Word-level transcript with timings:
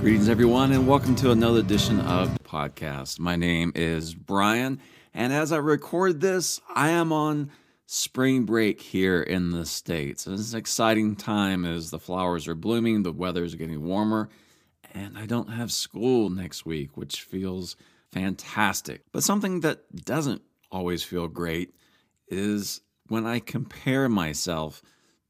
Greetings, 0.00 0.28
everyone, 0.28 0.70
and 0.70 0.86
welcome 0.86 1.16
to 1.16 1.32
another 1.32 1.58
edition 1.58 2.00
of 2.00 2.32
the 2.32 2.44
podcast. 2.44 3.18
My 3.18 3.34
name 3.34 3.72
is 3.74 4.14
Bryan, 4.14 4.80
and 5.12 5.32
as 5.32 5.50
I 5.50 5.56
record 5.56 6.20
this, 6.20 6.60
I 6.72 6.90
am 6.90 7.12
on 7.12 7.50
spring 7.84 8.44
break 8.44 8.80
here 8.80 9.20
in 9.20 9.50
the 9.50 9.66
States. 9.66 10.26
It's 10.28 10.52
an 10.52 10.58
exciting 10.58 11.16
time 11.16 11.64
as 11.64 11.90
the 11.90 11.98
flowers 11.98 12.46
are 12.46 12.54
blooming, 12.54 13.02
the 13.02 13.12
weather 13.12 13.42
is 13.42 13.56
getting 13.56 13.82
warmer, 13.82 14.28
and 14.94 15.18
I 15.18 15.26
don't 15.26 15.50
have 15.50 15.72
school 15.72 16.30
next 16.30 16.64
week, 16.64 16.96
which 16.96 17.22
feels 17.22 17.74
fantastic. 18.12 19.02
But 19.12 19.24
something 19.24 19.60
that 19.60 20.04
doesn't 20.04 20.42
always 20.70 21.02
feel 21.02 21.26
great 21.26 21.74
is 22.28 22.82
when 23.08 23.26
I 23.26 23.40
compare 23.40 24.08
myself 24.08 24.80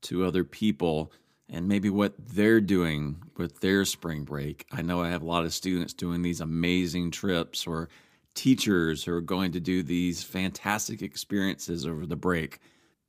to 0.02 0.24
other 0.26 0.44
people 0.44 1.10
and 1.50 1.68
maybe 1.68 1.90
what 1.90 2.14
they're 2.18 2.60
doing 2.60 3.22
with 3.36 3.60
their 3.60 3.84
spring 3.84 4.24
break. 4.24 4.66
I 4.72 4.82
know 4.82 5.02
I 5.02 5.08
have 5.08 5.22
a 5.22 5.26
lot 5.26 5.44
of 5.44 5.54
students 5.54 5.94
doing 5.94 6.22
these 6.22 6.40
amazing 6.40 7.10
trips 7.10 7.66
or 7.66 7.88
teachers 8.34 9.04
who 9.04 9.14
are 9.14 9.20
going 9.20 9.52
to 9.52 9.60
do 9.60 9.82
these 9.82 10.22
fantastic 10.22 11.02
experiences 11.02 11.86
over 11.86 12.06
the 12.06 12.16
break. 12.16 12.58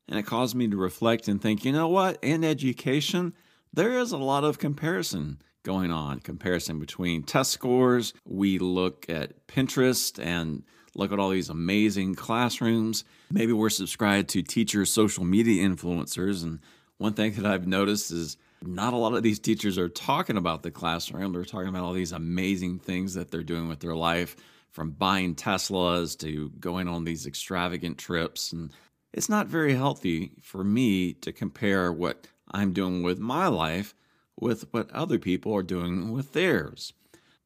And 0.07 0.17
it 0.17 0.23
caused 0.23 0.55
me 0.55 0.67
to 0.69 0.77
reflect 0.77 1.27
and 1.27 1.41
think, 1.41 1.63
you 1.63 1.71
know 1.71 1.87
what? 1.87 2.17
In 2.23 2.43
education, 2.43 3.33
there 3.71 3.99
is 3.99 4.11
a 4.11 4.17
lot 4.17 4.43
of 4.43 4.57
comparison 4.57 5.41
going 5.63 5.91
on, 5.91 6.19
comparison 6.19 6.79
between 6.79 7.21
test 7.21 7.51
scores. 7.51 8.13
We 8.25 8.57
look 8.57 9.05
at 9.09 9.45
Pinterest 9.47 10.17
and 10.23 10.63
look 10.95 11.11
at 11.11 11.19
all 11.19 11.29
these 11.29 11.49
amazing 11.49 12.15
classrooms. 12.15 13.03
Maybe 13.29 13.53
we're 13.53 13.69
subscribed 13.69 14.29
to 14.29 14.41
teacher 14.41 14.85
social 14.85 15.25
media 15.25 15.67
influencers 15.67 16.43
and 16.43 16.59
one 16.99 17.13
thing 17.13 17.33
that 17.33 17.45
I've 17.45 17.67
noticed 17.67 18.11
is 18.11 18.37
not 18.61 18.93
a 18.93 18.97
lot 18.97 19.15
of 19.15 19.23
these 19.23 19.39
teachers 19.39 19.77
are 19.77 19.89
talking 19.89 20.37
about 20.37 20.63
the 20.63 20.71
classroom. 20.71 21.33
They're 21.33 21.43
talking 21.43 21.69
about 21.69 21.83
all 21.83 21.93
these 21.93 22.11
amazing 22.11 22.79
things 22.79 23.15
that 23.15 23.31
they're 23.31 23.41
doing 23.41 23.67
with 23.67 23.79
their 23.79 23.95
life, 23.95 24.35
from 24.69 24.91
buying 24.91 25.33
Teslas 25.33 26.17
to 26.19 26.49
going 26.59 26.87
on 26.87 27.03
these 27.03 27.25
extravagant 27.25 27.97
trips. 27.97 28.53
And 28.53 28.69
it's 29.13 29.29
not 29.29 29.47
very 29.47 29.73
healthy 29.73 30.33
for 30.41 30.63
me 30.63 31.13
to 31.13 31.31
compare 31.31 31.91
what 31.91 32.27
I'm 32.51 32.73
doing 32.73 33.01
with 33.01 33.19
my 33.19 33.47
life 33.47 33.95
with 34.39 34.71
what 34.71 34.91
other 34.91 35.19
people 35.19 35.55
are 35.55 35.63
doing 35.63 36.11
with 36.11 36.33
theirs. 36.33 36.93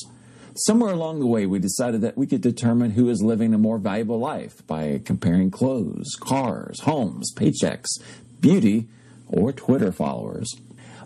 Somewhere 0.57 0.93
along 0.93 1.21
the 1.21 1.29
way, 1.29 1.47
we 1.47 1.61
decided 1.61 2.01
that 2.01 2.19
we 2.19 2.27
could 2.27 2.41
determine 2.41 2.91
who 2.91 3.09
is 3.09 3.23
living 3.23 3.55
a 3.55 3.59
more 3.59 3.79
valuable 3.79 4.19
life 4.19 4.67
by 4.67 5.01
comparing 5.05 5.49
clothes, 5.49 6.17
cars, 6.19 6.81
homes, 6.81 7.33
paychecks, 7.37 8.01
beauty, 8.41 8.89
or 9.29 9.53
Twitter 9.53 9.93
followers. 9.93 10.53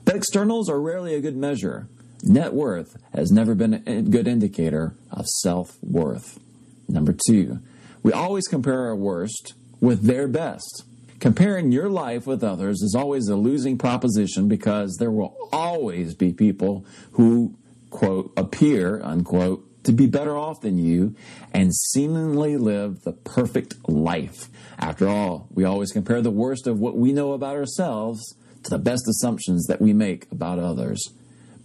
But 0.07 0.17
externals 0.17 0.71
are 0.71 0.81
rarely 0.81 1.15
a 1.15 1.21
good 1.21 1.37
measure. 1.37 1.89
Net 2.23 2.53
worth 2.53 2.97
has 3.15 3.31
never 3.31 3.55
been 3.55 3.83
a 3.87 4.03
good 4.03 4.27
indicator 4.27 4.95
of 5.11 5.27
self 5.27 5.79
worth. 5.83 6.41
Number 6.89 7.15
two, 7.27 7.61
we 8.03 8.13
always 8.13 8.49
compare 8.49 8.87
our 8.87 8.97
worst 8.97 9.55
with 9.81 10.03
their 10.03 10.27
best. 10.27 10.85
Comparing 11.21 11.73
your 11.73 11.89
life 11.89 12.27
with 12.27 12.45
others 12.45 12.81
is 12.81 12.95
always 12.97 13.29
a 13.29 13.37
losing 13.37 13.77
proposition 13.77 14.49
because 14.49 14.97
there 14.99 15.11
will 15.11 15.37
always 15.53 16.15
be 16.15 16.33
people 16.33 16.85
who, 17.13 17.57
quote, 17.91 18.33
appear, 18.37 19.01
unquote, 19.03 19.65
to 19.85 19.93
be 19.93 20.07
better 20.07 20.37
off 20.37 20.61
than 20.61 20.79
you 20.79 21.15
and 21.53 21.75
seemingly 21.75 22.57
live 22.57 23.03
the 23.03 23.13
perfect 23.13 23.89
life. 23.89 24.49
After 24.79 25.09
all, 25.09 25.49
we 25.51 25.65
always 25.65 25.93
compare 25.93 26.21
the 26.21 26.31
worst 26.31 26.67
of 26.67 26.79
what 26.79 26.97
we 26.97 27.13
know 27.13 27.33
about 27.33 27.57
ourselves 27.57 28.37
to 28.65 28.71
the 28.71 28.79
best 28.79 29.09
assumptions 29.09 29.67
that 29.67 29.81
we 29.81 29.93
make 29.93 30.31
about 30.31 30.59
others. 30.59 31.03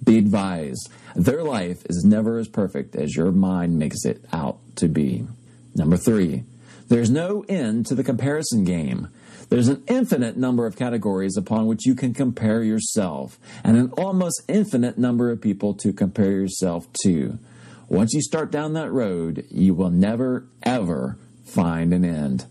Be 0.03 0.17
advised, 0.17 0.89
their 1.15 1.43
life 1.43 1.85
is 1.85 2.03
never 2.03 2.37
as 2.37 2.47
perfect 2.47 2.95
as 2.95 3.15
your 3.15 3.31
mind 3.31 3.77
makes 3.77 4.05
it 4.05 4.25
out 4.33 4.57
to 4.77 4.87
be. 4.87 5.25
Number 5.75 5.97
three, 5.97 6.43
there's 6.89 7.09
no 7.09 7.45
end 7.47 7.85
to 7.87 7.95
the 7.95 8.03
comparison 8.03 8.63
game. 8.63 9.09
There's 9.49 9.67
an 9.67 9.83
infinite 9.87 10.35
number 10.35 10.65
of 10.65 10.75
categories 10.75 11.37
upon 11.37 11.67
which 11.67 11.85
you 11.85 11.95
can 11.95 12.13
compare 12.13 12.63
yourself, 12.63 13.39
and 13.63 13.77
an 13.77 13.91
almost 13.91 14.41
infinite 14.47 14.97
number 14.97 15.29
of 15.29 15.41
people 15.41 15.73
to 15.75 15.93
compare 15.93 16.31
yourself 16.31 16.87
to. 17.03 17.37
Once 17.87 18.13
you 18.13 18.21
start 18.21 18.51
down 18.51 18.73
that 18.73 18.91
road, 18.91 19.45
you 19.51 19.73
will 19.73 19.91
never, 19.91 20.45
ever 20.63 21.17
find 21.45 21.93
an 21.93 22.03
end. 22.03 22.45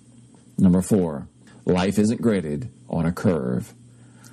Number 0.56 0.82
four, 0.82 1.26
life 1.64 1.98
isn't 1.98 2.22
graded 2.22 2.68
on 2.88 3.04
a 3.04 3.12
curve. 3.12 3.74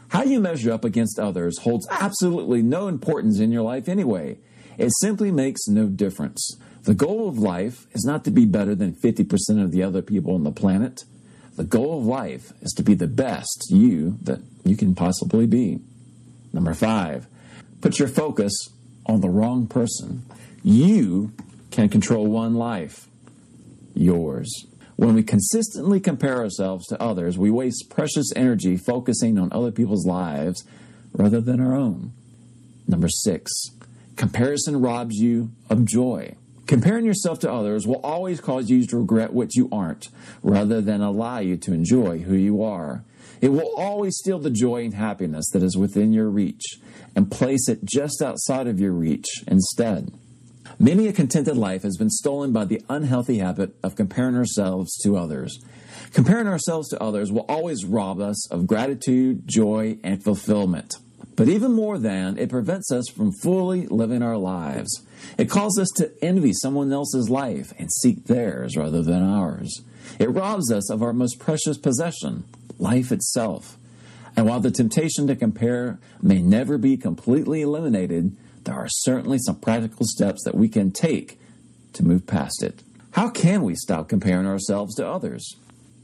How 0.09 0.23
you 0.23 0.39
measure 0.39 0.71
up 0.71 0.83
against 0.83 1.19
others 1.19 1.59
holds 1.59 1.87
absolutely 1.89 2.61
no 2.61 2.87
importance 2.87 3.39
in 3.39 3.51
your 3.51 3.61
life 3.61 3.87
anyway. 3.87 4.37
It 4.77 4.91
simply 4.99 5.31
makes 5.31 5.67
no 5.67 5.87
difference. 5.87 6.57
The 6.83 6.93
goal 6.93 7.27
of 7.27 7.37
life 7.37 7.85
is 7.91 8.05
not 8.05 8.23
to 8.25 8.31
be 8.31 8.45
better 8.45 8.73
than 8.73 8.93
50% 8.93 9.63
of 9.63 9.71
the 9.71 9.83
other 9.83 10.01
people 10.01 10.33
on 10.33 10.43
the 10.43 10.51
planet. 10.51 11.03
The 11.55 11.63
goal 11.63 11.99
of 11.99 12.05
life 12.05 12.53
is 12.61 12.71
to 12.73 12.83
be 12.83 12.93
the 12.95 13.07
best 13.07 13.67
you 13.69 14.17
that 14.23 14.39
you 14.63 14.75
can 14.75 14.95
possibly 14.95 15.45
be. 15.45 15.79
Number 16.53 16.73
five, 16.73 17.27
put 17.81 17.99
your 17.99 18.07
focus 18.07 18.53
on 19.05 19.21
the 19.21 19.29
wrong 19.29 19.67
person. 19.67 20.23
You 20.63 21.33
can 21.69 21.89
control 21.89 22.25
one 22.25 22.55
life, 22.55 23.07
yours. 23.93 24.65
When 24.99 25.15
we 25.15 25.23
consistently 25.23 26.01
compare 26.01 26.39
ourselves 26.39 26.85
to 26.87 27.01
others, 27.01 27.37
we 27.37 27.49
waste 27.49 27.89
precious 27.89 28.33
energy 28.35 28.75
focusing 28.75 29.39
on 29.39 29.47
other 29.53 29.71
people's 29.71 30.05
lives 30.05 30.65
rather 31.13 31.39
than 31.39 31.61
our 31.61 31.73
own. 31.73 32.11
Number 32.85 33.07
six, 33.07 33.49
comparison 34.17 34.81
robs 34.81 35.15
you 35.15 35.51
of 35.69 35.85
joy. 35.85 36.35
Comparing 36.67 37.05
yourself 37.05 37.39
to 37.39 37.49
others 37.49 37.87
will 37.87 38.01
always 38.03 38.41
cause 38.41 38.69
you 38.69 38.85
to 38.87 38.97
regret 38.97 39.31
what 39.31 39.55
you 39.55 39.69
aren't 39.71 40.09
rather 40.43 40.81
than 40.81 40.99
allow 40.99 41.39
you 41.39 41.55
to 41.55 41.71
enjoy 41.71 42.19
who 42.19 42.35
you 42.35 42.61
are. 42.61 43.05
It 43.39 43.53
will 43.53 43.73
always 43.77 44.17
steal 44.17 44.39
the 44.39 44.49
joy 44.49 44.83
and 44.83 44.93
happiness 44.95 45.49
that 45.53 45.63
is 45.63 45.77
within 45.77 46.11
your 46.11 46.29
reach 46.29 46.77
and 47.15 47.31
place 47.31 47.69
it 47.69 47.85
just 47.85 48.21
outside 48.21 48.67
of 48.67 48.81
your 48.81 48.91
reach 48.91 49.45
instead. 49.47 50.11
Many 50.81 51.07
a 51.07 51.13
contented 51.13 51.57
life 51.57 51.83
has 51.83 51.97
been 51.97 52.09
stolen 52.09 52.53
by 52.53 52.63
the 52.63 52.81
unhealthy 52.87 53.39
habit 53.39 53.75
of 53.83 53.97
comparing 53.97 54.37
ourselves 54.37 54.95
to 55.03 55.17
others. 55.17 55.59
Comparing 56.13 56.47
ourselves 56.47 56.87
to 56.89 57.03
others 57.03 57.33
will 57.33 57.45
always 57.49 57.83
rob 57.83 58.21
us 58.21 58.49
of 58.49 58.65
gratitude, 58.65 59.45
joy, 59.45 59.97
and 60.05 60.23
fulfillment. 60.23 60.95
But 61.35 61.49
even 61.49 61.73
more 61.73 61.97
than, 61.97 62.37
it 62.37 62.49
prevents 62.49 62.93
us 62.93 63.09
from 63.09 63.33
fully 63.41 63.87
living 63.87 64.23
our 64.23 64.37
lives. 64.37 65.05
It 65.37 65.49
calls 65.49 65.77
us 65.77 65.89
to 65.97 66.13
envy 66.23 66.53
someone 66.53 66.93
else's 66.93 67.29
life 67.29 67.73
and 67.77 67.91
seek 67.91 68.27
theirs 68.27 68.77
rather 68.77 69.01
than 69.01 69.21
ours. 69.21 69.81
It 70.17 70.31
robs 70.31 70.71
us 70.71 70.89
of 70.89 71.03
our 71.03 71.13
most 71.13 71.39
precious 71.39 71.77
possession, 71.77 72.45
life 72.77 73.11
itself. 73.11 73.77
And 74.37 74.45
while 74.47 74.61
the 74.61 74.71
temptation 74.71 75.27
to 75.27 75.35
compare 75.35 75.99
may 76.21 76.41
never 76.41 76.77
be 76.77 76.95
completely 76.95 77.63
eliminated, 77.63 78.37
there 78.69 78.77
are 78.77 78.87
certainly 78.87 79.39
some 79.39 79.55
practical 79.55 80.05
steps 80.05 80.43
that 80.43 80.53
we 80.53 80.69
can 80.69 80.91
take 80.91 81.39
to 81.91 82.05
move 82.05 82.27
past 82.27 82.61
it. 82.61 82.83
How 83.13 83.27
can 83.27 83.63
we 83.63 83.73
stop 83.73 84.07
comparing 84.07 84.45
ourselves 84.45 84.93
to 84.95 85.07
others? 85.07 85.55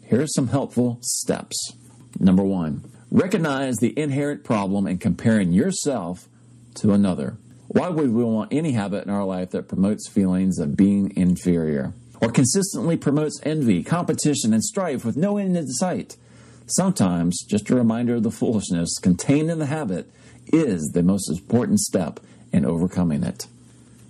Here 0.02 0.22
are 0.22 0.28
some 0.28 0.48
helpful 0.48 0.98
steps. 1.02 1.74
Number 2.20 2.42
one, 2.42 2.84
recognize 3.12 3.76
the 3.76 3.94
inherent 4.00 4.44
problem 4.44 4.88
in 4.88 4.98
comparing 4.98 5.52
yourself 5.54 6.28
to 6.78 6.92
another. 6.92 7.38
Why 7.68 7.90
would 7.90 8.12
we 8.12 8.24
want 8.24 8.52
any 8.52 8.72
habit 8.72 9.06
in 9.06 9.12
our 9.12 9.26
life 9.26 9.52
that 9.52 9.68
promotes 9.68 10.10
feelings 10.10 10.58
of 10.58 10.76
being 10.76 11.16
inferior 11.16 11.94
or 12.20 12.32
consistently 12.32 12.98
promotes 12.98 13.40
envy, 13.44 13.84
competition, 13.84 14.54
and 14.56 14.64
strife 14.64 15.06
with 15.06 15.16
no 15.16 15.38
end 15.38 15.56
in 15.56 15.68
sight? 15.68 16.18
Sometimes 16.66 17.46
just 17.48 17.70
a 17.70 17.76
reminder 17.76 18.16
of 18.16 18.24
the 18.24 18.32
foolishness 18.32 18.98
contained 18.98 19.52
in 19.52 19.60
the 19.60 19.68
habit 19.68 20.10
is 20.48 20.90
the 20.96 21.04
most 21.04 21.30
important 21.30 21.80
step 21.80 22.20
in 22.56 22.66
overcoming 22.66 23.22
it. 23.24 23.48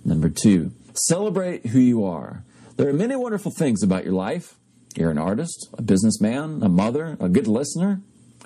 Number 0.04 0.28
two, 0.28 0.70
celebrate 0.94 1.66
who 1.66 1.80
you 1.80 2.04
are. 2.04 2.44
There 2.76 2.88
are 2.88 2.92
many 2.92 3.16
wonderful 3.16 3.50
things 3.50 3.82
about 3.82 4.04
your 4.04 4.14
life. 4.14 4.54
You're 4.94 5.10
an 5.10 5.18
artist, 5.18 5.68
a 5.76 5.82
businessman, 5.82 6.62
a 6.62 6.68
mother, 6.68 7.16
a 7.18 7.28
good 7.28 7.48
listener, 7.48 8.00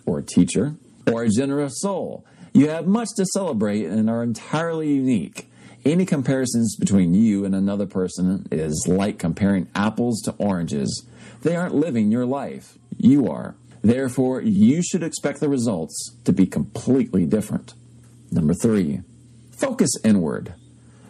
or 0.06 0.19
a 0.19 0.23
teacher, 0.23 0.76
or 1.06 1.23
a 1.23 1.29
generous 1.29 1.81
soul. 1.81 2.25
You 2.55 2.70
have 2.70 2.87
much 2.87 3.08
to 3.17 3.26
celebrate 3.26 3.85
and 3.85 4.08
are 4.08 4.23
entirely 4.23 4.91
unique. 4.91 5.50
Any 5.85 6.06
comparisons 6.06 6.76
between 6.76 7.12
you 7.12 7.44
and 7.44 7.55
another 7.55 7.87
person 7.87 8.46
is 8.50 8.87
like 8.88 9.19
comparing 9.19 9.69
apples 9.75 10.23
to 10.23 10.32
oranges. 10.38 11.06
They 11.43 11.56
aren't 11.56 11.75
living 11.75 12.11
your 12.11 12.26
life. 12.26 12.79
You 12.96 13.29
are. 13.29 13.55
Therefore, 13.82 14.41
you 14.41 14.82
should 14.82 15.03
expect 15.03 15.41
the 15.41 15.49
results 15.49 16.17
to 16.25 16.32
be 16.32 16.46
completely 16.46 17.26
different. 17.26 17.75
Number 18.31 18.55
three, 18.55 19.03
focus 19.60 19.90
inward. 20.02 20.54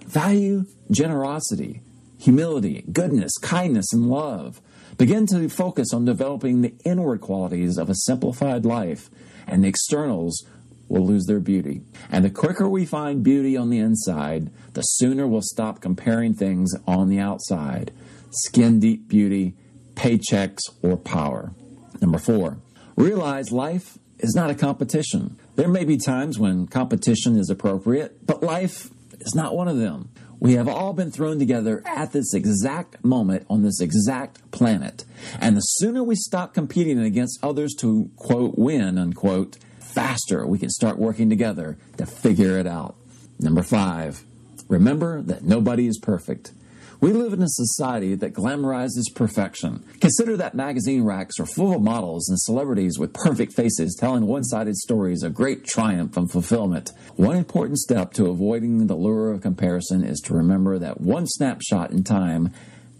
Value 0.06 0.64
generosity, 0.90 1.82
humility, 2.18 2.84
goodness, 2.92 3.32
kindness, 3.38 3.92
and 3.92 4.10
love. 4.10 4.60
Begin 4.98 5.26
to 5.28 5.48
focus 5.48 5.94
on 5.94 6.04
developing 6.04 6.60
the 6.60 6.74
inward 6.84 7.20
qualities 7.20 7.78
of 7.78 7.88
a 7.88 7.94
simplified 7.94 8.66
life, 8.66 9.08
and 9.46 9.62
the 9.62 9.68
externals 9.68 10.44
will 10.88 11.06
lose 11.06 11.26
their 11.26 11.40
beauty. 11.40 11.82
And 12.10 12.24
the 12.24 12.30
quicker 12.30 12.68
we 12.68 12.84
find 12.84 13.22
beauty 13.22 13.56
on 13.56 13.70
the 13.70 13.78
inside, 13.78 14.50
the 14.74 14.82
sooner 14.82 15.26
we'll 15.26 15.42
stop 15.42 15.80
comparing 15.80 16.34
things 16.34 16.74
on 16.86 17.08
the 17.08 17.20
outside 17.20 17.92
skin 18.32 18.78
deep 18.78 19.08
beauty, 19.08 19.54
paychecks, 19.94 20.60
or 20.82 20.96
power. 20.96 21.52
Number 22.00 22.18
four, 22.18 22.58
realize 22.96 23.50
life 23.50 23.98
is 24.18 24.34
not 24.34 24.50
a 24.50 24.54
competition. 24.54 25.38
There 25.56 25.68
may 25.68 25.84
be 25.84 25.96
times 25.96 26.38
when 26.38 26.66
competition 26.66 27.36
is 27.36 27.50
appropriate, 27.50 28.26
but 28.26 28.42
life 28.42 28.90
is 29.20 29.34
not 29.34 29.54
one 29.54 29.68
of 29.68 29.78
them. 29.78 30.10
We 30.38 30.54
have 30.54 30.68
all 30.68 30.94
been 30.94 31.10
thrown 31.10 31.38
together 31.38 31.82
at 31.84 32.12
this 32.12 32.32
exact 32.32 33.04
moment 33.04 33.44
on 33.50 33.62
this 33.62 33.80
exact 33.80 34.50
planet. 34.52 35.04
And 35.38 35.56
the 35.56 35.60
sooner 35.60 36.02
we 36.02 36.14
stop 36.14 36.54
competing 36.54 36.98
against 36.98 37.38
others 37.42 37.74
to, 37.80 38.10
quote, 38.16 38.56
win, 38.56 38.96
unquote, 38.96 39.58
faster 39.80 40.46
we 40.46 40.58
can 40.58 40.70
start 40.70 40.98
working 40.98 41.28
together 41.28 41.76
to 41.98 42.06
figure 42.06 42.58
it 42.58 42.66
out. 42.66 42.96
Number 43.38 43.62
five, 43.62 44.24
remember 44.68 45.20
that 45.22 45.42
nobody 45.44 45.86
is 45.86 45.98
perfect. 45.98 46.52
We 47.00 47.14
live 47.14 47.32
in 47.32 47.40
a 47.40 47.48
society 47.48 48.14
that 48.16 48.34
glamorizes 48.34 49.04
perfection. 49.14 49.82
Consider 50.02 50.36
that 50.36 50.54
magazine 50.54 51.02
racks 51.02 51.40
are 51.40 51.46
full 51.46 51.74
of 51.74 51.80
models 51.80 52.28
and 52.28 52.38
celebrities 52.38 52.98
with 52.98 53.14
perfect 53.14 53.54
faces 53.54 53.96
telling 53.98 54.26
one 54.26 54.44
sided 54.44 54.76
stories 54.76 55.22
of 55.22 55.32
great 55.32 55.64
triumph 55.64 56.18
and 56.18 56.30
fulfillment. 56.30 56.90
One 57.16 57.36
important 57.36 57.78
step 57.78 58.12
to 58.14 58.26
avoiding 58.26 58.86
the 58.86 58.96
lure 58.96 59.30
of 59.32 59.40
comparison 59.40 60.04
is 60.04 60.20
to 60.26 60.34
remember 60.34 60.78
that 60.78 61.00
one 61.00 61.26
snapshot 61.26 61.90
in 61.90 62.04
time 62.04 62.52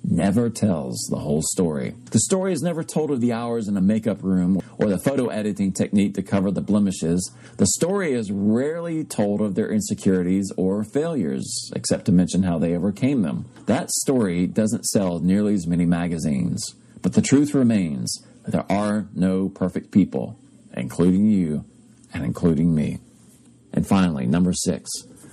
never 0.02 0.50
tells 0.50 1.06
the 1.10 1.18
whole 1.18 1.42
story. 1.42 1.94
The 2.10 2.20
story 2.20 2.52
is 2.52 2.62
never 2.62 2.82
told 2.82 3.10
of 3.10 3.20
the 3.20 3.32
hours 3.32 3.68
in 3.68 3.76
a 3.76 3.82
makeup 3.82 4.22
room 4.22 4.60
or 4.78 4.88
the 4.88 4.98
photo 4.98 5.28
editing 5.28 5.72
technique 5.72 6.14
to 6.14 6.22
cover 6.22 6.50
the 6.50 6.60
blemishes. 6.60 7.32
The 7.58 7.66
story 7.66 8.12
is 8.12 8.30
rarely 8.32 9.04
told 9.04 9.40
of 9.40 9.54
their 9.54 9.70
insecurities 9.70 10.50
or 10.56 10.84
failures, 10.84 11.70
except 11.74 12.06
to 12.06 12.12
mention 12.12 12.42
how 12.42 12.58
they 12.58 12.74
overcame 12.74 13.22
them. 13.22 13.46
That 13.66 13.90
story 13.90 14.46
doesn't 14.46 14.86
sell 14.86 15.20
nearly 15.20 15.54
as 15.54 15.66
many 15.66 15.86
magazines. 15.86 16.74
But 17.02 17.14
the 17.14 17.22
truth 17.22 17.54
remains 17.54 18.22
that 18.44 18.52
there 18.52 18.70
are 18.70 19.06
no 19.14 19.48
perfect 19.48 19.90
people, 19.90 20.38
including 20.74 21.26
you 21.30 21.64
and 22.12 22.24
including 22.24 22.74
me. 22.74 22.98
And 23.72 23.86
finally, 23.86 24.26
number 24.26 24.52
six, 24.52 24.90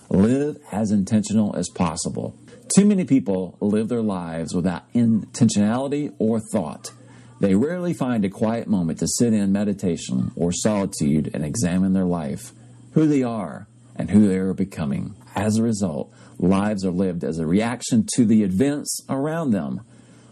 live 0.09 0.57
as 0.71 0.91
intentional 0.91 1.55
as 1.55 1.69
possible. 1.69 2.37
Too 2.75 2.85
many 2.85 3.05
people 3.05 3.57
live 3.61 3.87
their 3.87 4.01
lives 4.01 4.53
without 4.53 4.91
intentionality 4.93 6.13
or 6.19 6.39
thought. 6.51 6.91
They 7.39 7.55
rarely 7.55 7.93
find 7.93 8.25
a 8.25 8.29
quiet 8.29 8.67
moment 8.67 8.99
to 8.99 9.07
sit 9.07 9.33
in 9.33 9.51
meditation 9.51 10.31
or 10.35 10.51
solitude 10.51 11.31
and 11.33 11.45
examine 11.45 11.93
their 11.93 12.05
life, 12.05 12.51
who 12.93 13.07
they 13.07 13.23
are, 13.23 13.67
and 13.95 14.09
who 14.09 14.27
they 14.27 14.37
are 14.37 14.53
becoming. 14.53 15.15
As 15.35 15.57
a 15.57 15.63
result, 15.63 16.11
lives 16.39 16.83
are 16.83 16.91
lived 16.91 17.23
as 17.23 17.39
a 17.39 17.45
reaction 17.45 18.05
to 18.15 18.25
the 18.25 18.43
events 18.43 19.01
around 19.07 19.51
them. 19.51 19.81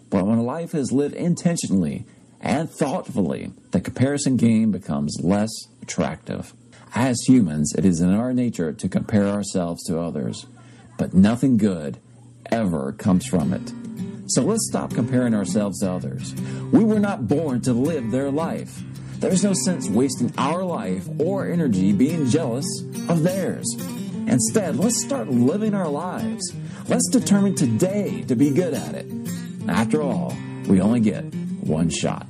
But 0.09 0.25
when 0.25 0.39
a 0.39 0.43
life 0.43 0.75
is 0.75 0.91
lived 0.91 1.15
intentionally 1.15 2.05
and 2.41 2.69
thoughtfully, 2.69 3.53
the 3.71 3.81
comparison 3.81 4.35
game 4.35 4.71
becomes 4.71 5.17
less 5.23 5.51
attractive. 5.81 6.53
As 6.95 7.17
humans, 7.27 7.73
it 7.77 7.85
is 7.85 8.01
in 8.01 8.13
our 8.13 8.33
nature 8.33 8.73
to 8.73 8.89
compare 8.89 9.27
ourselves 9.27 9.83
to 9.85 9.99
others, 9.99 10.45
but 10.97 11.13
nothing 11.13 11.57
good 11.57 11.99
ever 12.51 12.93
comes 12.93 13.25
from 13.25 13.53
it. 13.53 13.73
So 14.27 14.41
let's 14.41 14.67
stop 14.67 14.93
comparing 14.93 15.33
ourselves 15.33 15.79
to 15.79 15.91
others. 15.91 16.33
We 16.71 16.83
were 16.83 16.99
not 16.99 17.27
born 17.27 17.61
to 17.61 17.73
live 17.73 18.11
their 18.11 18.31
life. 18.31 18.81
There's 19.19 19.43
no 19.43 19.53
sense 19.53 19.89
wasting 19.89 20.33
our 20.37 20.63
life 20.63 21.07
or 21.19 21.47
energy 21.47 21.93
being 21.93 22.27
jealous 22.27 22.65
of 23.07 23.23
theirs. 23.23 23.65
Instead, 24.27 24.77
let's 24.77 25.03
start 25.03 25.29
living 25.29 25.73
our 25.73 25.87
lives. 25.87 26.53
Let's 26.87 27.07
determine 27.09 27.55
today 27.55 28.23
to 28.27 28.35
be 28.35 28.49
good 28.49 28.73
at 28.73 28.95
it. 28.95 29.07
After 29.67 30.01
all, 30.01 30.35
we 30.67 30.81
only 30.81 30.99
get 30.99 31.23
one 31.61 31.89
shot. 31.89 32.27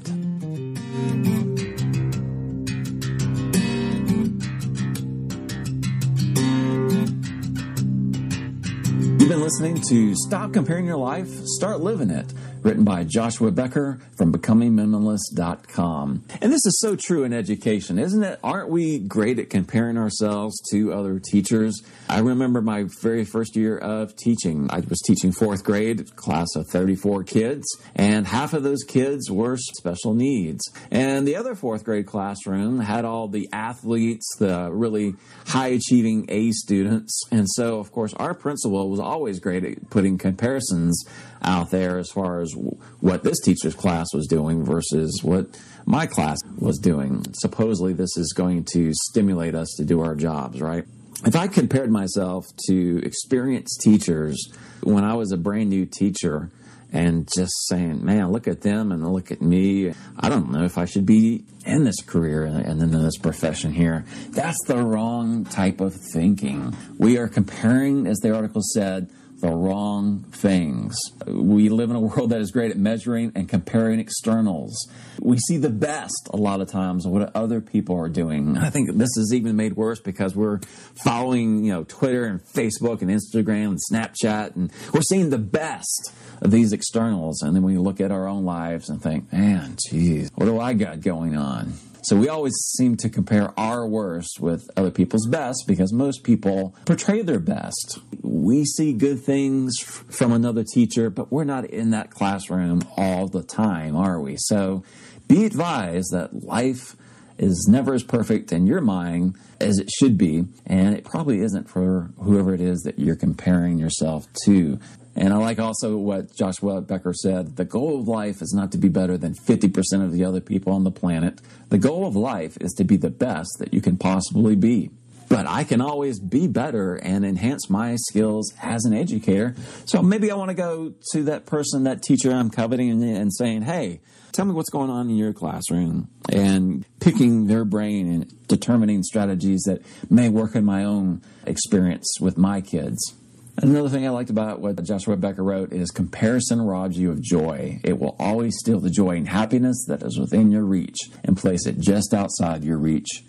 Listening 9.45 9.79
to 9.79 10.15
Stop 10.15 10.53
Comparing 10.53 10.87
Your 10.87 10.97
Life, 10.97 11.29
Start 11.45 11.79
Living 11.79 12.09
It, 12.09 12.25
written 12.65 12.83
by 12.83 13.03
Joshua 13.03 13.51
Becker 13.51 13.99
from 14.17 14.33
BecomingMinimalist.com. 14.33 16.23
And 16.41 16.51
this 16.51 16.65
is 16.65 16.79
so 16.79 16.95
true 16.95 17.23
in 17.23 17.31
education, 17.31 17.99
isn't 17.99 18.23
it? 18.23 18.39
Aren't 18.43 18.69
we 18.69 18.97
great 18.97 19.37
at 19.37 19.51
comparing 19.51 19.99
ourselves 19.99 20.59
to 20.71 20.91
other 20.91 21.19
teachers? 21.19 21.83
I 22.09 22.19
remember 22.19 22.61
my 22.61 22.85
very 23.01 23.23
first 23.23 23.55
year 23.55 23.77
of 23.77 24.15
teaching. 24.15 24.67
I 24.71 24.79
was 24.79 24.99
teaching 25.05 25.31
fourth 25.31 25.63
grade, 25.63 26.15
class 26.15 26.47
of 26.55 26.67
34 26.67 27.23
kids, 27.25 27.67
and 27.95 28.25
half 28.25 28.53
of 28.53 28.63
those 28.63 28.81
kids 28.83 29.29
were 29.29 29.57
special 29.57 30.15
needs. 30.15 30.63
And 30.89 31.27
the 31.27 31.35
other 31.35 31.53
fourth 31.53 31.83
grade 31.83 32.07
classroom 32.07 32.79
had 32.79 33.05
all 33.05 33.27
the 33.27 33.47
athletes, 33.53 34.27
the 34.39 34.71
really 34.71 35.13
high 35.45 35.67
achieving 35.67 36.25
A 36.29 36.49
students. 36.49 37.21
And 37.31 37.47
so, 37.47 37.77
of 37.77 37.91
course, 37.91 38.15
our 38.15 38.33
principal 38.33 38.89
was 38.89 38.99
always 38.99 39.39
great 39.39 39.63
at 39.63 39.91
putting 39.91 40.17
comparisons 40.17 41.05
out 41.45 41.69
there 41.69 41.99
as 41.99 42.09
far 42.09 42.41
as 42.41 42.54
what 42.99 43.23
this 43.23 43.39
teacher's 43.41 43.75
class 43.75 44.07
was 44.13 44.27
doing 44.27 44.63
versus 44.63 45.19
what 45.23 45.47
my 45.85 46.05
class 46.05 46.39
was 46.57 46.77
doing. 46.79 47.25
Supposedly, 47.33 47.93
this 47.93 48.17
is 48.17 48.33
going 48.33 48.65
to 48.73 48.91
stimulate 48.93 49.55
us 49.55 49.73
to 49.77 49.85
do 49.85 50.01
our 50.01 50.15
jobs, 50.15 50.61
right? 50.61 50.85
If 51.25 51.35
I 51.35 51.47
compared 51.47 51.91
myself 51.91 52.45
to 52.67 53.01
experienced 53.03 53.81
teachers 53.81 54.51
when 54.81 55.03
I 55.03 55.13
was 55.13 55.31
a 55.31 55.37
brand 55.37 55.69
new 55.69 55.85
teacher, 55.85 56.51
and 56.95 57.27
just 57.35 57.67
saying, 57.67 58.05
man, 58.05 58.31
look 58.31 58.47
at 58.47 58.61
them 58.61 58.91
and 58.93 59.11
look 59.11 59.29
at 59.29 59.41
me. 59.41 59.93
I 60.17 60.29
don't 60.29 60.51
know 60.51 60.63
if 60.63 60.77
I 60.77 60.85
should 60.85 61.05
be 61.05 61.43
in 61.65 61.83
this 61.83 62.01
career 62.01 62.45
and 62.45 62.81
in 62.81 62.91
this 62.91 63.17
profession 63.17 63.73
here. 63.73 64.05
That's 64.29 64.57
the 64.65 64.77
wrong 64.77 65.43
type 65.43 65.81
of 65.81 65.93
thinking. 66.13 66.73
We 66.97 67.17
are 67.17 67.27
comparing, 67.27 68.07
as 68.07 68.19
the 68.19 68.33
article 68.33 68.61
said, 68.61 69.09
the 69.41 69.51
wrong 69.51 70.23
things. 70.31 70.95
We 71.27 71.69
live 71.69 71.89
in 71.89 71.95
a 71.95 71.99
world 71.99 72.29
that 72.29 72.41
is 72.41 72.51
great 72.51 72.71
at 72.71 72.77
measuring 72.77 73.31
and 73.35 73.47
comparing 73.49 73.99
externals. 73.99 74.89
We 75.19 75.37
see 75.37 75.57
the 75.57 75.69
best 75.69 76.29
a 76.31 76.37
lot 76.37 76.61
of 76.61 76.69
times 76.69 77.05
of 77.05 77.11
what 77.11 77.35
other 77.35 77.61
people 77.61 77.97
are 77.97 78.09
doing. 78.09 78.57
I 78.57 78.69
think 78.69 78.93
this 78.93 79.17
is 79.17 79.33
even 79.33 79.55
made 79.55 79.75
worse 79.75 79.99
because 79.99 80.35
we're 80.35 80.59
following, 81.03 81.63
you 81.63 81.73
know, 81.73 81.83
Twitter 81.83 82.25
and 82.25 82.43
Facebook 82.43 83.01
and 83.01 83.11
Instagram 83.11 83.71
and 83.71 83.79
Snapchat 83.91 84.55
and 84.55 84.71
we're 84.93 85.01
seeing 85.01 85.29
the 85.29 85.37
best 85.37 86.11
of 86.41 86.51
these 86.51 86.73
externals 86.73 87.41
and 87.41 87.55
then 87.55 87.63
we 87.63 87.77
look 87.77 88.01
at 88.01 88.11
our 88.11 88.27
own 88.27 88.45
lives 88.45 88.89
and 88.89 89.01
think, 89.01 89.31
man, 89.31 89.75
geez, 89.89 90.29
what 90.35 90.45
do 90.45 90.59
I 90.59 90.73
got 90.73 91.01
going 91.01 91.35
on? 91.35 91.73
So 92.05 92.15
we 92.15 92.29
always 92.29 92.53
seem 92.77 92.97
to 92.97 93.09
compare 93.09 93.51
our 93.59 93.87
worst 93.87 94.39
with 94.39 94.69
other 94.77 94.91
people's 94.91 95.27
best 95.27 95.63
because 95.67 95.91
most 95.91 96.23
people 96.23 96.75
portray 96.85 97.23
their 97.23 97.39
best. 97.39 97.97
We 98.21 98.63
see 98.63 98.93
good 98.93 99.23
things 99.23 99.79
from 99.79 100.31
another 100.31 100.63
teacher, 100.63 101.09
but 101.09 101.31
we're 101.31 101.45
not 101.45 101.65
in 101.65 101.89
that 101.91 102.11
classroom 102.11 102.83
all 102.95 103.27
the 103.27 103.41
time, 103.41 103.95
are 103.95 104.19
we? 104.19 104.35
So 104.37 104.83
be 105.27 105.45
advised 105.45 106.11
that 106.11 106.43
life 106.43 106.95
is 107.39 107.67
never 107.67 107.95
as 107.95 108.03
perfect 108.03 108.51
in 108.51 108.67
your 108.67 108.81
mind 108.81 109.35
as 109.59 109.79
it 109.79 109.89
should 109.89 110.15
be, 110.15 110.45
and 110.67 110.95
it 110.95 111.05
probably 111.05 111.39
isn't 111.39 111.67
for 111.67 112.11
whoever 112.19 112.53
it 112.53 112.61
is 112.61 112.81
that 112.83 112.99
you're 112.99 113.15
comparing 113.15 113.79
yourself 113.79 114.27
to. 114.43 114.79
And 115.15 115.33
I 115.33 115.37
like 115.37 115.59
also 115.59 115.97
what 115.97 116.35
Joshua 116.35 116.81
Becker 116.81 117.13
said 117.13 117.55
the 117.55 117.65
goal 117.65 117.99
of 117.99 118.07
life 118.07 118.41
is 118.41 118.53
not 118.53 118.71
to 118.73 118.77
be 118.77 118.89
better 118.89 119.17
than 119.17 119.33
50% 119.33 120.03
of 120.03 120.11
the 120.11 120.25
other 120.25 120.41
people 120.41 120.73
on 120.73 120.83
the 120.83 120.91
planet. 120.91 121.39
The 121.69 121.77
goal 121.77 122.05
of 122.05 122.15
life 122.15 122.57
is 122.59 122.73
to 122.73 122.83
be 122.83 122.97
the 122.97 123.09
best 123.09 123.49
that 123.59 123.73
you 123.73 123.81
can 123.81 123.97
possibly 123.97 124.55
be. 124.55 124.91
But 125.27 125.47
I 125.47 125.63
can 125.63 125.81
always 125.81 126.19
be 126.19 126.47
better 126.47 126.95
and 126.95 127.25
enhance 127.25 127.69
my 127.69 127.95
skills 127.95 128.53
as 128.61 128.85
an 128.85 128.93
educator. 128.93 129.55
So 129.85 130.03
maybe 130.03 130.29
I 130.29 130.35
want 130.35 130.49
to 130.49 130.55
go 130.55 130.93
to 131.13 131.23
that 131.23 131.47
person, 131.47 131.83
that 131.83 132.03
teacher 132.03 132.31
I'm 132.31 132.51
coveting, 132.51 133.03
and 133.03 133.33
saying, 133.33 133.63
hey, 133.63 134.01
tell 134.33 134.45
me 134.45 134.53
what's 134.53 134.69
going 134.69 134.91
on 134.91 135.09
in 135.09 135.15
your 135.15 135.33
classroom 135.33 136.09
and 136.29 136.85
picking 136.99 137.47
their 137.47 137.65
brain 137.65 138.07
and 138.07 138.47
determining 138.47 139.01
strategies 139.01 139.63
that 139.63 139.81
may 140.11 140.29
work 140.29 140.55
in 140.55 140.63
my 140.63 140.83
own 140.83 141.23
experience 141.47 142.17
with 142.19 142.37
my 142.37 142.61
kids. 142.61 143.15
Another 143.57 143.87
thing 143.87 144.05
I 144.05 144.09
liked 144.09 144.29
about 144.29 144.59
what 144.59 144.83
Joshua 144.83 145.15
Becker 145.15 145.43
wrote 145.43 145.71
is 145.71 145.89
comparison 145.89 146.61
robs 146.61 146.97
you 146.97 147.09
of 147.09 147.21
joy. 147.21 147.79
It 147.83 147.99
will 147.99 148.15
always 148.19 148.57
steal 148.57 148.81
the 148.81 148.89
joy 148.89 149.11
and 149.11 149.29
happiness 149.29 149.85
that 149.87 150.03
is 150.03 150.19
within 150.19 150.51
your 150.51 150.65
reach 150.65 150.97
and 151.23 151.37
place 151.37 151.65
it 151.65 151.79
just 151.79 152.13
outside 152.13 152.65
your 152.65 152.77
reach 152.77 153.23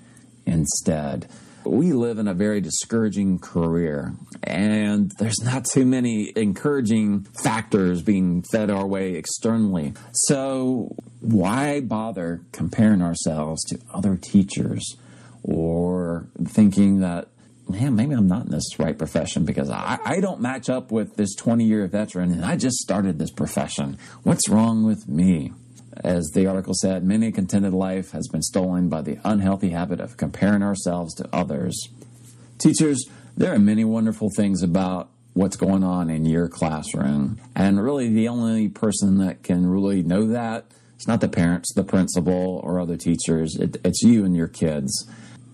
instead. 0.44 1.28
We 1.64 1.92
live 1.92 2.18
in 2.18 2.28
a 2.28 2.34
very 2.34 2.60
discouraging 2.60 3.40
career, 3.40 4.14
and 4.42 5.10
there's 5.18 5.42
not 5.42 5.64
too 5.64 5.84
many 5.84 6.32
encouraging 6.36 7.26
factors 7.42 8.02
being 8.02 8.44
fed 8.52 8.70
our 8.70 8.86
way 8.86 9.14
externally. 9.14 9.94
So, 10.12 10.94
why 11.20 11.80
bother 11.80 12.42
comparing 12.52 13.02
ourselves 13.02 13.64
to 13.64 13.78
other 13.92 14.16
teachers 14.16 14.96
or 15.42 16.28
thinking 16.46 17.00
that 17.00 17.28
man, 17.68 17.96
maybe 17.96 18.14
I'm 18.14 18.26
not 18.26 18.46
in 18.46 18.52
this 18.52 18.78
right 18.78 18.96
profession 18.96 19.44
because 19.44 19.70
I, 19.70 19.98
I 20.04 20.20
don't 20.20 20.40
match 20.40 20.68
up 20.68 20.92
with 20.92 21.16
this 21.16 21.34
20 21.34 21.64
year 21.64 21.86
veteran 21.86 22.32
and 22.32 22.44
I 22.44 22.56
just 22.56 22.76
started 22.78 23.18
this 23.18 23.30
profession. 23.30 23.98
What's 24.22 24.48
wrong 24.48 24.84
with 24.84 25.08
me? 25.08 25.52
As 26.04 26.30
the 26.34 26.46
article 26.46 26.74
said, 26.74 27.04
many 27.04 27.28
a 27.28 27.32
contented 27.32 27.72
life 27.72 28.10
has 28.10 28.28
been 28.28 28.42
stolen 28.42 28.88
by 28.88 29.00
the 29.00 29.18
unhealthy 29.24 29.70
habit 29.70 29.98
of 29.98 30.16
comparing 30.18 30.62
ourselves 30.62 31.14
to 31.14 31.28
others. 31.32 31.88
Teachers, 32.58 33.08
there 33.36 33.54
are 33.54 33.58
many 33.58 33.84
wonderful 33.84 34.28
things 34.36 34.62
about 34.62 35.08
what's 35.32 35.56
going 35.56 35.82
on 35.84 36.10
in 36.10 36.26
your 36.26 36.48
classroom. 36.48 37.38
And 37.54 37.82
really, 37.82 38.08
the 38.08 38.28
only 38.28 38.68
person 38.68 39.18
that 39.18 39.42
can 39.42 39.66
really 39.66 40.02
know 40.02 40.26
that 40.28 40.66
it's 40.96 41.06
not 41.06 41.20
the 41.20 41.28
parents, 41.28 41.72
the 41.74 41.84
principal, 41.84 42.60
or 42.64 42.80
other 42.80 42.96
teachers. 42.96 43.54
It, 43.56 43.76
it's 43.84 44.02
you 44.02 44.24
and 44.24 44.34
your 44.34 44.48
kids. 44.48 45.06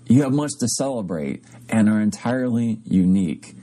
You 0.07 0.23
have 0.23 0.33
much 0.33 0.53
to 0.61 0.69
celebrate 0.69 1.43
and 1.69 1.89
are 1.89 2.01
entirely 2.01 2.81
unique. 2.85 3.55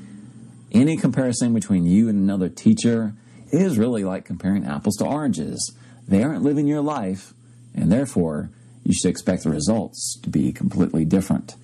Any 0.72 0.98
comparison 0.98 1.53
between 1.53 1.86
you 1.86 2.10
and 2.10 2.19
another 2.19 2.50
teacher 2.50 3.13
is 3.51 3.77
really 3.77 4.03
like 4.03 4.25
comparing 4.25 4.65
apples 4.65 4.96
to 4.98 5.05
oranges. 5.05 5.74
They 6.08 6.24
aren't 6.24 6.43
living 6.43 6.67
your 6.67 6.81
life, 6.81 7.34
and 7.75 7.91
therefore, 7.91 8.50
you 8.84 8.93
should 8.93 9.10
expect 9.10 9.43
the 9.43 9.50
results 9.50 10.19
to 10.24 10.29
be 10.29 10.51
completely 10.51 11.05
different. 11.05 11.55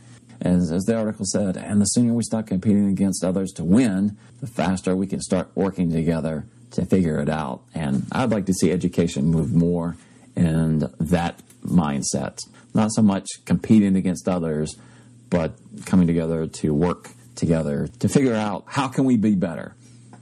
As, 0.41 0.71
as 0.71 0.83
the 0.83 0.95
article 0.95 1.25
said, 1.25 1.57
and 1.57 1.79
the 1.81 1.85
sooner 1.85 2.13
we 2.13 2.23
stop 2.23 2.47
competing 2.47 2.87
against 2.89 3.23
others 3.23 3.51
to 3.53 3.63
win, 3.63 4.17
the 4.41 4.47
faster 4.47 4.95
we 4.95 5.07
can 5.07 5.21
start 5.21 5.49
working 5.55 5.91
together 5.91 6.45
to 6.71 6.85
figure 6.85 7.19
it 7.19 7.29
out. 7.29 7.61
And 7.73 8.05
I'd 8.11 8.31
like 8.31 8.45
to 8.47 8.53
see 8.53 8.71
education 8.71 9.25
move 9.25 9.53
more 9.53 9.95
in 10.35 10.91
that 10.99 11.41
mindset. 11.65 12.39
Not 12.75 12.91
so 12.91 13.01
much 13.01 13.27
competing 13.45 13.95
against 13.95 14.27
others, 14.27 14.75
but 15.29 15.53
coming 15.85 16.07
together 16.07 16.45
to 16.45 16.73
work 16.73 17.09
together 17.35 17.87
to 17.99 18.07
figure 18.07 18.35
out 18.35 18.65
how 18.67 18.87
can 18.87 19.05
we 19.05 19.17
be 19.17 19.35
better. 19.35 19.75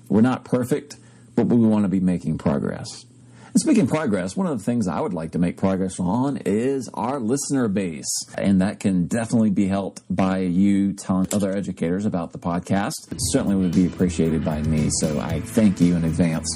We're 0.08 0.22
not 0.22 0.46
perfect, 0.46 0.98
but 1.36 1.48
we 1.48 1.58
want 1.68 1.84
to 1.84 1.90
be 1.90 2.00
making 2.00 2.38
progress. 2.38 3.06
And 3.54 3.62
speaking 3.62 3.86
progress, 3.86 4.36
one 4.36 4.48
of 4.48 4.58
the 4.58 4.64
things 4.64 4.88
I 4.88 5.00
would 5.00 5.14
like 5.14 5.32
to 5.32 5.40
make 5.40 5.58
progress 5.58 6.00
on 6.00 6.38
is 6.38 6.90
our 6.94 7.20
listener 7.20 7.68
base. 7.68 8.12
And 8.36 8.62
that 8.62 8.80
can 8.80 9.06
definitely 9.06 9.52
be 9.52 9.68
helped 9.68 10.02
by 10.10 10.40
you 10.40 10.94
telling 10.94 11.28
other 11.32 11.56
educators 11.56 12.06
about 12.06 12.32
the 12.32 12.40
podcast. 12.40 13.12
It 13.12 13.18
certainly 13.32 13.56
would 13.56 13.74
be 13.74 13.86
appreciated 13.86 14.44
by 14.44 14.62
me. 14.64 14.90
So 15.00 15.20
I 15.20 15.40
thank 15.42 15.80
you 15.82 15.96
in 15.96 16.04
advance 16.04 16.48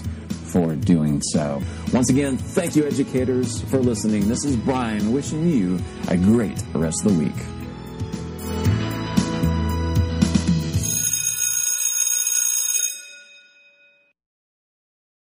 for 0.47 0.75
doing 0.75 1.21
so. 1.21 1.61
Once 1.93 2.09
again, 2.09 2.37
thank 2.37 2.75
you, 2.75 2.85
educators, 2.85 3.61
for 3.63 3.79
listening. 3.79 4.27
This 4.27 4.43
is 4.45 4.55
Bryan 4.55 5.11
wishing 5.11 5.47
you 5.47 5.79
a 6.07 6.17
great 6.17 6.61
rest 6.73 7.05
of 7.05 7.15
the 7.15 7.23
week. 7.23 7.56